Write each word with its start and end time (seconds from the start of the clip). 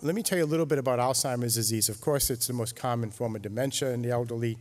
Let 0.00 0.14
me 0.14 0.22
tell 0.22 0.38
you 0.38 0.44
a 0.44 0.46
little 0.46 0.64
bit 0.64 0.78
about 0.78 1.00
Alzheimer's 1.00 1.54
disease. 1.54 1.88
Of 1.88 2.00
course, 2.00 2.30
it's 2.30 2.46
the 2.46 2.52
most 2.52 2.76
common 2.76 3.10
form 3.10 3.34
of 3.34 3.42
dementia 3.42 3.90
in 3.90 4.02
the 4.02 4.10
elderly. 4.10 4.56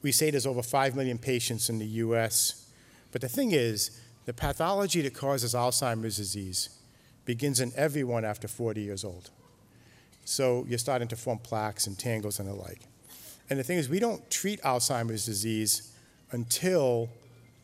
We 0.00 0.10
say 0.10 0.30
there's 0.30 0.46
over 0.46 0.62
5 0.62 0.96
million 0.96 1.18
patients 1.18 1.68
in 1.68 1.78
the 1.78 1.86
US. 1.86 2.70
But 3.12 3.20
the 3.20 3.28
thing 3.28 3.52
is, 3.52 4.00
the 4.24 4.32
pathology 4.32 5.02
that 5.02 5.14
causes 5.14 5.54
Alzheimer's 5.54 6.16
disease 6.16 6.70
begins 7.24 7.60
in 7.60 7.72
everyone 7.76 8.24
after 8.24 8.48
40 8.48 8.80
years 8.80 9.04
old. 9.04 9.30
So 10.24 10.64
you're 10.68 10.78
starting 10.78 11.08
to 11.08 11.16
form 11.16 11.38
plaques 11.38 11.86
and 11.86 11.98
tangles 11.98 12.38
and 12.38 12.48
the 12.48 12.54
like. 12.54 12.80
And 13.50 13.58
the 13.58 13.64
thing 13.64 13.78
is, 13.78 13.88
we 13.88 14.00
don't 14.00 14.30
treat 14.30 14.62
Alzheimer's 14.62 15.26
disease 15.26 15.92
until 16.30 17.10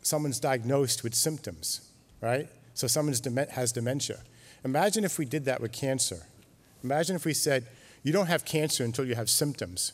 someone's 0.09 0.41
diagnosed 0.41 1.05
with 1.05 1.15
symptoms, 1.15 1.91
right? 2.21 2.49
So 2.75 2.87
someone 2.87 3.15
has 3.51 3.73
dementia. 3.73 4.21
Imagine 4.65 5.05
if 5.05 5.19
we 5.19 5.25
did 5.25 5.45
that 5.45 5.61
with 5.61 5.73
cancer. 5.73 6.27
Imagine 6.83 7.17
if 7.17 7.25
we 7.25 7.35
said, 7.35 7.67
you 8.03 8.13
don't 8.13 8.27
have 8.27 8.45
cancer 8.45 8.85
until 8.85 9.05
you 9.05 9.15
have 9.15 9.29
symptoms, 9.29 9.93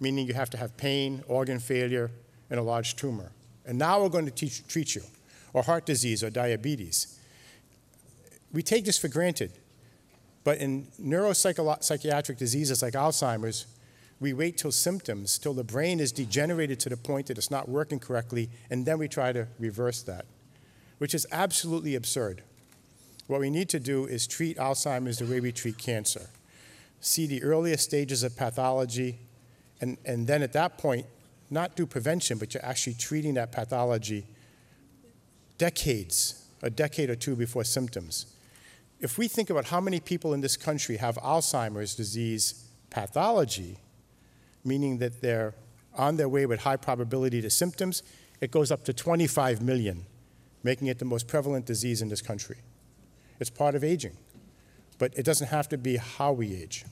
meaning 0.00 0.26
you 0.26 0.34
have 0.34 0.50
to 0.50 0.56
have 0.56 0.76
pain, 0.76 1.22
organ 1.28 1.58
failure, 1.58 2.10
and 2.50 2.58
a 2.58 2.62
large 2.62 2.96
tumor. 2.96 3.32
And 3.66 3.78
now 3.78 4.02
we're 4.02 4.08
going 4.08 4.26
to 4.26 4.30
teach, 4.30 4.66
treat 4.66 4.94
you, 4.94 5.02
or 5.52 5.62
heart 5.62 5.86
disease 5.86 6.22
or 6.22 6.30
diabetes. 6.30 7.18
We 8.52 8.62
take 8.62 8.84
this 8.84 8.98
for 8.98 9.08
granted. 9.08 9.52
But 10.44 10.58
in 10.58 10.88
neuropsychiatric 11.00 12.36
diseases 12.36 12.82
like 12.82 12.92
Alzheimer's, 12.92 13.66
we 14.24 14.32
wait 14.32 14.56
till 14.56 14.72
symptoms, 14.72 15.36
till 15.36 15.52
the 15.52 15.62
brain 15.62 16.00
is 16.00 16.10
degenerated 16.10 16.80
to 16.80 16.88
the 16.88 16.96
point 16.96 17.26
that 17.26 17.36
it's 17.36 17.50
not 17.50 17.68
working 17.68 17.98
correctly, 17.98 18.48
and 18.70 18.86
then 18.86 18.96
we 18.96 19.06
try 19.06 19.32
to 19.32 19.46
reverse 19.58 20.00
that, 20.00 20.24
which 20.96 21.14
is 21.14 21.26
absolutely 21.30 21.94
absurd. 21.94 22.42
What 23.26 23.40
we 23.40 23.50
need 23.50 23.68
to 23.68 23.78
do 23.78 24.06
is 24.06 24.26
treat 24.26 24.56
Alzheimer's 24.56 25.18
the 25.18 25.26
way 25.26 25.40
we 25.40 25.52
treat 25.52 25.76
cancer. 25.76 26.30
See 27.00 27.26
the 27.26 27.42
earliest 27.42 27.84
stages 27.84 28.22
of 28.22 28.34
pathology, 28.34 29.18
and, 29.82 29.98
and 30.06 30.26
then 30.26 30.42
at 30.42 30.54
that 30.54 30.78
point, 30.78 31.04
not 31.50 31.76
do 31.76 31.84
prevention, 31.84 32.38
but 32.38 32.54
you're 32.54 32.64
actually 32.64 32.94
treating 32.94 33.34
that 33.34 33.52
pathology 33.52 34.24
decades, 35.58 36.46
a 36.62 36.70
decade 36.70 37.10
or 37.10 37.14
two 37.14 37.36
before 37.36 37.64
symptoms. 37.64 38.24
If 39.00 39.18
we 39.18 39.28
think 39.28 39.50
about 39.50 39.66
how 39.66 39.82
many 39.82 40.00
people 40.00 40.32
in 40.32 40.40
this 40.40 40.56
country 40.56 40.96
have 40.96 41.16
Alzheimer's 41.16 41.94
disease 41.94 42.64
pathology, 42.88 43.76
meaning 44.64 44.98
that 44.98 45.20
they're 45.20 45.54
on 45.96 46.16
their 46.16 46.28
way 46.28 46.46
with 46.46 46.60
high 46.60 46.76
probability 46.76 47.40
to 47.42 47.50
symptoms, 47.50 48.02
it 48.40 48.50
goes 48.50 48.70
up 48.70 48.84
to 48.84 48.92
25 48.92 49.62
million, 49.62 50.06
making 50.62 50.88
it 50.88 50.98
the 50.98 51.04
most 51.04 51.28
prevalent 51.28 51.66
disease 51.66 52.02
in 52.02 52.08
this 52.08 52.20
country. 52.20 52.56
It's 53.40 53.50
part 53.50 53.74
of 53.74 53.84
aging. 53.84 54.16
But 54.98 55.16
it 55.16 55.24
doesn't 55.24 55.48
have 55.48 55.68
to 55.70 55.78
be 55.78 55.96
how 55.96 56.32
we 56.32 56.54
age. 56.54 56.84